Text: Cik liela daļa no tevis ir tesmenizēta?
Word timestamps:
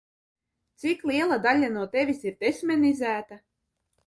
Cik 0.83 1.03
liela 1.09 1.37
daļa 1.43 1.69
no 1.75 1.83
tevis 1.97 2.25
ir 2.31 2.35
tesmenizēta? 2.41 3.41